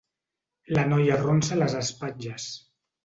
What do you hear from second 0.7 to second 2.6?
La noia arronsa les espatlles.